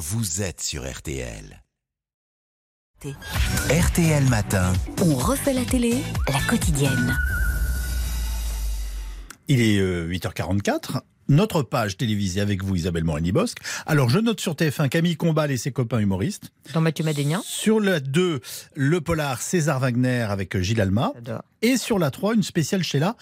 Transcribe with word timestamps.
vous 0.00 0.40
êtes 0.40 0.62
sur 0.62 0.90
RTL. 0.90 1.62
RTL 3.04 4.24
Matin. 4.30 4.72
On 5.02 5.14
refait 5.14 5.52
la 5.52 5.66
télé, 5.66 5.98
la 6.32 6.40
quotidienne. 6.48 7.18
Il 9.48 9.60
est 9.60 9.78
euh, 9.78 10.08
8h44. 10.08 11.02
Notre 11.28 11.62
page 11.62 11.98
télévisée 11.98 12.40
avec 12.40 12.64
vous, 12.64 12.76
Isabelle 12.76 13.04
Morini-Bosque. 13.04 13.58
Alors, 13.84 14.08
je 14.08 14.18
note 14.18 14.40
sur 14.40 14.54
TF1 14.54 14.88
Camille 14.88 15.18
Combal 15.18 15.50
et 15.50 15.58
ses 15.58 15.70
copains 15.70 16.00
humoristes. 16.00 16.50
Dans 16.72 16.80
Mathieu. 16.80 17.04
Sur 17.44 17.78
la 17.78 18.00
2, 18.00 18.40
le 18.76 19.00
polar 19.02 19.42
César 19.42 19.80
Wagner 19.80 20.22
avec 20.22 20.56
euh, 20.56 20.62
Gilles 20.62 20.80
Alma. 20.80 21.12
Et 21.60 21.76
sur 21.76 21.98
la 21.98 22.10
3, 22.10 22.36
une 22.36 22.42
spéciale 22.42 22.82
Sheila 22.82 23.16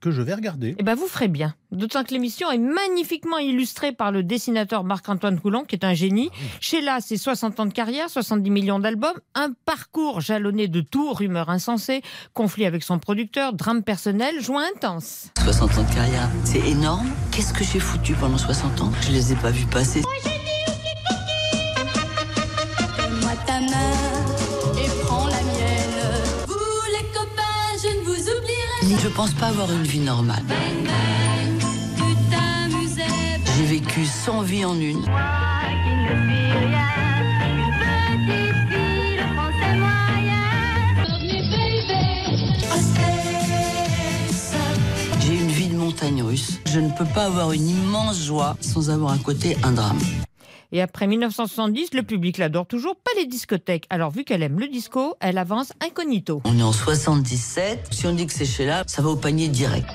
que 0.00 0.10
je 0.10 0.22
vais 0.22 0.34
regarder. 0.34 0.74
Eh 0.78 0.82
ben, 0.82 0.94
vous 0.94 1.06
ferez 1.06 1.28
bien. 1.28 1.54
D'autant 1.72 2.02
que 2.02 2.12
l'émission 2.12 2.50
est 2.50 2.58
magnifiquement 2.58 3.38
illustrée 3.38 3.92
par 3.92 4.10
le 4.10 4.22
dessinateur 4.22 4.82
Marc-Antoine 4.82 5.38
Coulon, 5.38 5.64
qui 5.64 5.76
est 5.76 5.84
un 5.84 5.94
génie. 5.94 6.30
Sheila, 6.60 7.00
c'est 7.00 7.16
60 7.16 7.60
ans 7.60 7.66
de 7.66 7.72
carrière, 7.72 8.10
70 8.10 8.50
millions 8.50 8.78
d'albums, 8.78 9.18
un 9.34 9.52
parcours 9.64 10.20
jalonné 10.20 10.68
de 10.68 10.80
tout, 10.80 11.12
rumeurs 11.12 11.50
insensées, 11.50 12.02
conflit 12.34 12.66
avec 12.66 12.82
son 12.82 12.98
producteur, 12.98 13.52
drame 13.52 13.82
personnel, 13.82 14.40
joie 14.40 14.64
intense. 14.74 15.28
60 15.42 15.78
ans 15.78 15.82
de 15.84 15.94
carrière, 15.94 16.28
c'est 16.44 16.66
énorme. 16.68 17.08
Qu'est-ce 17.30 17.52
que 17.52 17.64
j'ai 17.64 17.80
foutu 17.80 18.14
pendant 18.14 18.38
60 18.38 18.80
ans? 18.80 18.92
Je 19.02 19.12
les 19.12 19.32
ai 19.32 19.36
pas 19.36 19.50
vus 19.50 19.66
passer. 19.66 20.02
Je 28.98 29.08
pense 29.08 29.32
pas 29.34 29.46
avoir 29.46 29.70
une 29.70 29.84
vie 29.84 30.00
normale. 30.00 30.42
J'ai 33.56 33.64
vécu 33.64 34.04
100 34.04 34.42
vies 34.42 34.64
en 34.64 34.78
une. 34.78 35.04
J'ai 45.20 45.34
une 45.34 45.48
vie 45.48 45.68
de 45.68 45.76
montagne 45.76 46.22
russe. 46.22 46.58
Je 46.66 46.80
ne 46.80 46.90
peux 46.90 47.04
pas 47.04 47.26
avoir 47.26 47.52
une 47.52 47.68
immense 47.68 48.20
joie 48.22 48.56
sans 48.60 48.90
avoir 48.90 49.12
à 49.12 49.18
côté 49.18 49.56
un 49.62 49.72
drame. 49.72 49.98
Et 50.72 50.80
après 50.80 51.06
1970, 51.06 51.94
le 51.94 52.02
public 52.02 52.38
l'adore 52.38 52.66
toujours, 52.66 52.94
pas 52.96 53.10
les 53.18 53.26
discothèques. 53.26 53.86
Alors, 53.90 54.10
vu 54.10 54.24
qu'elle 54.24 54.42
aime 54.42 54.60
le 54.60 54.68
disco, 54.68 55.14
elle 55.20 55.38
avance 55.38 55.72
incognito. 55.84 56.42
On 56.44 56.58
est 56.58 56.62
en 56.62 56.72
77. 56.72 57.88
Si 57.90 58.06
on 58.06 58.12
dit 58.12 58.26
que 58.26 58.32
c'est 58.32 58.44
Sheila, 58.44 58.84
ça 58.86 59.02
va 59.02 59.08
au 59.10 59.16
panier 59.16 59.48
direct. 59.48 59.88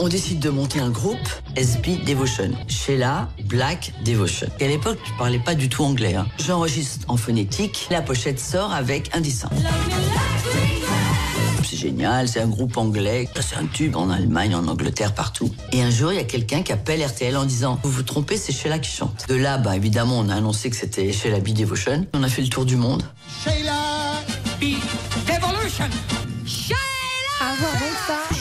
On 0.00 0.08
décide 0.08 0.40
de 0.40 0.50
monter 0.50 0.80
un 0.80 0.90
groupe, 0.90 1.18
SB 1.56 1.96
Devotion. 2.06 2.50
Sheila 2.68 3.28
Black 3.46 3.92
Devotion. 4.04 4.48
Et 4.60 4.66
à 4.66 4.68
l'époque, 4.68 4.98
je 5.04 5.12
parlais 5.18 5.38
pas 5.38 5.54
du 5.54 5.68
tout 5.68 5.82
anglais. 5.84 6.14
hein. 6.14 6.26
J'enregistre 6.44 7.04
en 7.08 7.16
phonétique. 7.16 7.86
La 7.90 8.02
pochette 8.02 8.38
sort 8.40 8.72
avec 8.72 9.10
un 9.16 9.20
dessin. 9.20 9.48
C'est 11.74 11.88
génial, 11.88 12.28
c'est 12.28 12.40
un 12.40 12.46
groupe 12.46 12.76
anglais, 12.76 13.28
c'est 13.40 13.56
un 13.56 13.66
tube 13.66 13.96
en 13.96 14.08
Allemagne, 14.08 14.54
en 14.54 14.68
Angleterre, 14.68 15.12
partout. 15.12 15.50
Et 15.72 15.82
un 15.82 15.90
jour, 15.90 16.12
il 16.12 16.16
y 16.16 16.20
a 16.20 16.24
quelqu'un 16.24 16.62
qui 16.62 16.70
appelle 16.70 17.04
RTL 17.04 17.36
en 17.36 17.44
disant 17.44 17.80
Vous 17.82 17.90
vous 17.90 18.04
trompez, 18.04 18.36
c'est 18.36 18.52
Sheila 18.52 18.78
qui 18.78 18.92
chante. 18.92 19.26
De 19.28 19.34
là, 19.34 19.58
bah, 19.58 19.74
évidemment, 19.74 20.20
on 20.20 20.28
a 20.28 20.36
annoncé 20.36 20.70
que 20.70 20.76
c'était 20.76 21.10
Sheila 21.12 21.40
B. 21.40 21.48
Devotion. 21.48 22.06
On 22.14 22.22
a 22.22 22.28
fait 22.28 22.42
le 22.42 22.48
tour 22.48 22.64
du 22.64 22.76
monde. 22.76 23.02
À 23.46 23.83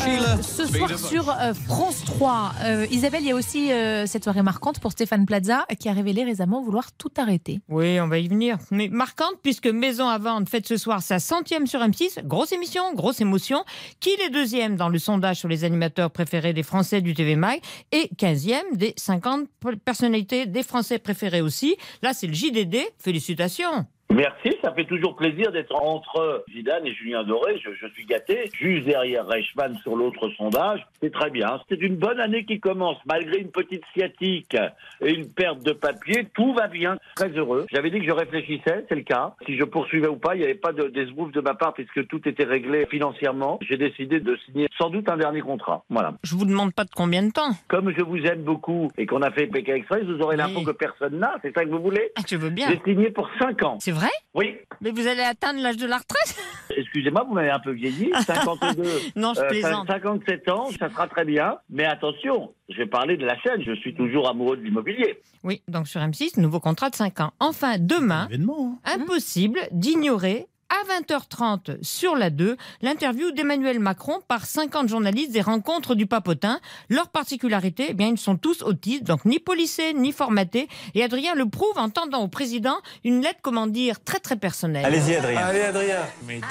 euh, 0.08 0.42
ce 0.42 0.66
soir 0.68 1.00
sur 1.00 1.30
euh, 1.30 1.54
France 1.54 2.04
3. 2.06 2.54
Euh, 2.64 2.88
Isabelle, 2.92 3.22
il 3.22 3.28
y 3.28 3.32
a 3.32 3.36
aussi 3.36 3.72
euh, 3.72 4.06
cette 4.06 4.24
soirée 4.24 4.42
marquante 4.42 4.80
pour 4.80 4.92
Stéphane 4.92 5.26
Plaza 5.26 5.66
qui 5.80 5.90
a 5.90 5.94
révélé 5.94 6.24
récemment 6.24 6.62
vouloir 6.62 6.92
tout 6.94 7.12
arrêter. 7.18 7.62
Oui, 7.70 8.00
on 8.00 8.08
va 8.08 8.18
y 8.20 8.28
venir. 8.28 8.58
Mais 8.72 8.90
marquante, 8.90 9.36
puisque 9.42 9.68
Maison 9.68 10.08
à 10.08 10.18
vendre 10.18 10.48
fête 10.48 10.68
ce 10.68 10.78
soir 10.78 11.02
sa 11.02 11.20
centième 11.20 11.68
sur 11.68 11.80
M6. 11.80 12.26
Grosse 12.26 12.52
émission, 12.52 12.94
grosse 12.94 13.22
émotion. 13.22 13.64
Qu'il 14.00 14.20
est 14.22 14.30
deuxième 14.30 14.76
dans 14.76 14.90
le 14.90 15.00
sondage 15.00 15.38
sur 15.38 15.48
les 15.48 15.64
animateurs 15.64 16.12
préférés 16.12 16.54
des 16.54 16.64
Français 16.64 17.02
du 17.02 17.14
TV 17.14 17.36
Mag? 17.36 17.60
Et 17.92 18.10
15e 18.18 18.76
des 18.76 18.94
50 18.98 19.48
personnalités 19.84 20.46
des 20.46 20.64
Français 20.64 21.00
préférés 21.00 21.42
aussi. 21.42 21.76
Là, 22.02 22.14
c'est 22.14 22.28
le 22.28 22.34
JDD. 22.34 22.78
Félicitations. 22.98 23.86
Merci, 24.14 24.56
ça 24.64 24.72
fait 24.74 24.86
toujours 24.86 25.16
plaisir 25.16 25.52
d'être 25.52 25.74
entre 25.76 26.44
Zidane 26.54 26.86
et 26.86 26.94
Julien 26.94 27.24
Doré. 27.24 27.60
Je, 27.64 27.72
je 27.74 27.88
suis 27.94 28.06
gâté. 28.06 28.48
Juste 28.54 28.86
derrière 28.86 29.26
Reichmann 29.26 29.76
sur 29.82 29.96
l'autre 29.96 30.30
sondage. 30.38 30.86
C'est 31.02 31.12
très 31.12 31.32
bien. 31.32 31.60
C'est 31.68 31.82
une 31.82 31.96
bonne 31.96 32.20
année 32.20 32.46
qui 32.46 32.60
commence. 32.60 32.98
Malgré 33.08 33.40
une 33.40 33.50
petite 33.50 33.82
sciatique 33.94 34.56
et 35.02 35.14
une 35.14 35.28
perte 35.34 35.64
de 35.64 35.72
papier, 35.72 36.28
tout 36.36 36.54
va 36.54 36.68
bien. 36.68 36.98
Très 37.16 37.30
heureux. 37.30 37.66
J'avais 37.74 37.90
dit 37.90 38.00
que 38.02 38.06
je 38.06 38.12
réfléchissais, 38.12 38.86
c'est 38.88 38.96
le 38.96 39.02
cas. 39.02 39.34
Si 39.48 39.58
je 39.58 39.64
poursuivais 39.64 40.08
ou 40.10 40.18
pas, 40.18 40.36
il 40.36 40.40
n'y 40.40 40.44
avait 40.46 40.54
pas 40.54 40.74
de 40.74 40.84
d'esbrouf 40.90 41.32
de 41.32 41.42
ma 41.42 41.56
part 41.56 41.74
puisque 41.74 42.06
tout 42.08 42.22
était 42.30 42.44
réglé 42.44 42.86
financièrement. 42.86 43.58
J'ai 43.68 43.78
décidé 43.78 44.20
de 44.20 44.38
signer 44.46 44.68
sans 44.78 44.92
doute 44.92 45.10
un 45.10 45.18
dernier 45.18 45.42
contrat. 45.42 45.84
Voilà. 45.90 46.14
Je 46.24 46.36
vous 46.36 46.46
demande 46.46 46.72
pas 46.76 46.84
de 46.84 46.92
combien 46.96 47.24
de 47.24 47.32
temps. 47.32 47.50
Comme 47.68 47.92
je 47.98 48.04
vous 48.04 48.18
aime 48.20 48.44
beaucoup 48.44 48.92
et 48.98 49.08
qu'on 49.08 49.24
a 49.24 49.32
fait 49.32 49.48
Pékin 49.48 49.74
Express, 49.74 50.04
vous 50.04 50.22
aurez 50.22 50.36
Oui. 50.36 50.42
l'info 50.44 50.62
que 50.64 50.72
personne 50.78 51.18
n'a. 51.18 51.34
C'est 51.42 51.54
ça 51.56 51.66
que 51.66 51.70
vous 51.70 51.82
voulez? 51.82 52.12
Ah, 52.16 52.22
tu 52.22 52.36
veux 52.38 52.52
bien. 52.52 52.68
J'ai 52.70 52.80
signé 52.86 53.10
pour 53.10 53.28
5 53.40 53.64
ans. 53.64 53.78
C'est 53.80 53.92
vrai 53.92 54.03
Oui, 54.34 54.56
Mais 54.82 54.92
vous 54.92 55.06
allez 55.08 55.22
atteindre 55.22 55.62
l'âge 55.62 55.78
de 55.78 55.86
la 55.86 55.98
retraite 55.98 56.38
Excusez-moi, 56.76 57.24
vous 57.28 57.34
m'avez 57.36 57.52
un 57.52 57.60
peu 57.60 57.72
vieilli. 57.72 58.12
52. 58.26 58.84
Non, 59.16 59.34
je 59.36 59.42
euh, 59.42 59.48
plaisante. 59.48 59.88
57 59.88 60.50
ans, 60.50 60.70
ça 60.80 60.90
sera 60.90 61.08
très 61.08 61.24
bien. 61.26 61.58
Mais 61.70 61.86
attention, 61.86 62.54
je 62.70 62.78
vais 62.78 62.86
parler 62.88 63.16
de 63.18 63.26
la 63.26 63.38
chaîne. 63.42 63.62
Je 63.64 63.74
suis 63.76 63.94
toujours 63.94 64.28
amoureux 64.28 64.58
de 64.58 64.64
l'immobilier. 64.64 65.22
Oui, 65.44 65.62
donc 65.68 65.88
sur 65.88 66.02
M6, 66.02 66.40
nouveau 66.40 66.60
contrat 66.60 66.90
de 66.90 66.96
5 66.96 67.20
ans. 67.20 67.32
Enfin, 67.40 67.76
demain, 67.80 68.28
Événement. 68.28 68.80
hein. 68.86 68.92
impossible 69.02 69.60
d'ignorer 69.72 70.48
à 70.74 71.02
20h30 71.02 71.84
sur 71.84 72.16
la 72.16 72.30
2 72.30 72.58
l'interview 72.82 73.32
d'Emmanuel 73.32 73.80
Macron 73.80 74.20
par 74.28 74.46
50 74.46 74.90
journalistes 74.90 75.32
des 75.32 75.42
rencontres 75.42 75.96
du 75.96 76.08
papotin. 76.08 76.60
Leur 76.90 77.10
particularité, 77.10 77.88
eh 77.90 77.94
bien, 77.94 78.08
ils 78.08 78.18
sont 78.18 78.38
tous 78.38 78.64
autistes, 78.64 79.04
donc 79.04 79.26
ni 79.26 79.40
policiers, 79.40 79.94
ni 79.94 80.12
formatés. 80.12 80.68
Et 80.96 81.04
Adrien 81.04 81.36
le 81.36 81.48
prouve 81.48 81.78
en 81.78 81.90
tendant 81.90 82.22
au 82.24 82.28
président 82.28 82.78
une 83.04 83.22
lettre, 83.22 83.40
comment 83.42 83.68
dire, 83.68 84.04
très 84.04 84.20
très 84.20 84.36
personnelle. 84.36 84.86
Allez-y, 84.86 85.16
Adrien. 85.16 85.38
Allez, 85.38 85.62
Adrien. 85.62 86.00
Mais 86.28 86.42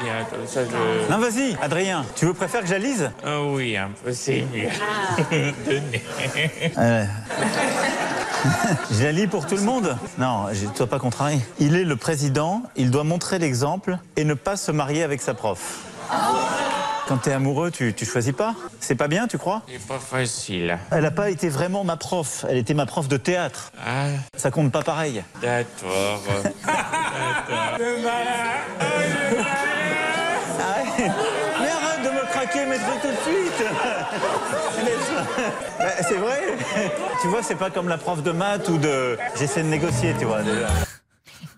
ça, 0.47 0.63
je. 0.65 1.11
Non, 1.11 1.19
vas-y, 1.19 1.57
Adrien. 1.61 2.05
Tu 2.17 2.27
veux 2.27 2.35
préfères 2.35 2.61
que 2.61 2.69
je 2.69 2.73
la 2.73 2.79
lise 2.79 3.11
Ah 3.25 3.43
oui, 3.43 3.77
impossible. 3.77 4.47
Tenez. 5.31 6.03
Euh. 6.79 7.05
Je 8.91 9.05
la 9.05 9.13
lis 9.13 9.27
pour 9.27 9.47
tout 9.47 9.57
le 9.57 9.63
monde 9.63 9.97
Non, 10.19 10.47
je 10.53 10.67
ne 10.67 10.75
sois 10.75 10.87
pas 10.87 10.99
contrarié. 10.99 11.39
Il 11.59 11.77
est 11.77 11.85
le 11.85 11.97
président, 11.97 12.63
il 12.77 12.91
doit 12.91 13.05
montrer 13.05 13.39
l'exemple 13.39 13.99
et 14.17 14.25
ne 14.25 14.35
pas 14.35 14.57
se 14.57 14.73
marier 14.73 15.03
avec 15.03 15.21
sa 15.23 15.35
prof. 15.35 15.81
Quand 17.09 17.17
t'es 17.19 17.33
amoureux, 17.33 17.71
tu, 17.71 17.93
tu 17.95 18.05
choisis 18.07 18.33
pas 18.33 18.55
C'est 18.81 18.95
pas 18.95 19.09
bien, 19.09 19.27
tu 19.27 19.37
crois? 19.39 19.63
C'est 19.69 19.87
pas 19.87 19.99
facile. 19.99 20.79
Elle 20.91 21.03
n'a 21.03 21.11
pas 21.11 21.31
été 21.31 21.49
vraiment 21.49 21.85
ma 21.85 21.97
prof, 21.97 22.45
elle 22.49 22.57
était 22.59 22.75
ma 22.75 22.87
prof 22.87 23.09
de 23.09 23.17
théâtre. 23.17 23.73
Ah, 23.85 24.07
Ça 24.37 24.51
compte 24.51 24.71
pas 24.73 24.83
pareil. 24.83 25.23
d'accord. 25.43 26.23
Arrête. 26.67 28.42
Bah, 35.79 35.85
C'est 36.09 36.17
vrai 36.17 36.41
Tu 37.21 37.29
vois, 37.29 37.43
c'est 37.43 37.55
pas 37.57 37.71
comme 37.71 37.89
la 37.89 37.99
prof 37.99 38.23
de 38.23 38.33
maths 38.33 38.69
ou 38.69 38.79
de... 38.79 39.19
J'essaie 39.39 39.63
de 39.63 39.69
négocier, 39.69 40.15
tu 40.19 40.25
vois, 40.25 40.43
déjà. 40.43 40.69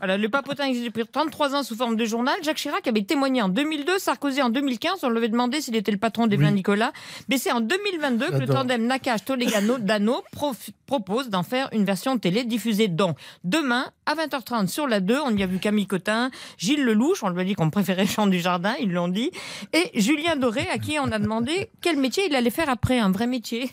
Voilà, 0.04 0.18
le 0.18 0.28
papotin 0.28 0.66
existe 0.66 0.84
depuis 0.84 1.06
33 1.10 1.54
ans 1.54 1.62
sous 1.62 1.76
forme 1.76 1.96
de 1.96 2.04
journal. 2.04 2.34
Jacques 2.42 2.58
Chirac 2.58 2.86
avait 2.86 3.04
témoigné 3.04 3.40
en 3.40 3.48
2002, 3.48 3.98
Sarkozy 3.98 4.42
en 4.42 4.50
2015. 4.50 5.02
On 5.02 5.08
lui 5.08 5.16
avait 5.16 5.30
demandé 5.30 5.62
s'il 5.62 5.74
était 5.76 5.92
le 5.92 5.96
patron 5.96 6.26
des 6.26 6.36
vins 6.36 6.50
Nicolas. 6.50 6.92
Mais 7.30 7.38
c'est 7.38 7.52
en 7.52 7.62
2022 7.62 8.26
que 8.26 8.32
le 8.36 8.46
tandem 8.54 8.86
Nakache-Tolegano-Dano 8.86 10.22
prof- 10.32 10.68
propose 10.84 11.30
d'en 11.30 11.42
faire 11.42 11.70
une 11.72 11.86
version 11.86 12.18
télé 12.18 12.44
diffusée 12.44 12.88
donc 12.88 13.16
demain 13.44 13.86
à 14.04 14.14
20h30 14.14 14.66
sur 14.66 14.86
la 14.86 15.00
2. 15.00 15.18
On 15.24 15.34
y 15.34 15.42
a 15.42 15.46
vu 15.46 15.58
Camille 15.58 15.86
Cotin, 15.86 16.30
Gilles 16.58 16.84
Lelouch, 16.84 17.22
on 17.22 17.30
lui 17.30 17.40
a 17.40 17.44
dit 17.44 17.54
qu'on 17.54 17.70
préférait 17.70 18.04
Chant 18.06 18.26
du 18.26 18.40
Jardin, 18.40 18.74
ils 18.80 18.92
l'ont 18.92 19.08
dit, 19.08 19.30
et 19.72 19.98
Julien 19.98 20.36
Doré 20.36 20.68
à 20.70 20.76
qui 20.76 20.98
on 20.98 21.10
a 21.12 21.18
demandé 21.18 21.70
quel 21.80 21.96
métier 21.96 22.26
il 22.28 22.34
allait 22.36 22.50
faire 22.50 22.68
après, 22.68 22.98
un 22.98 23.10
vrai 23.10 23.26
métier. 23.26 23.70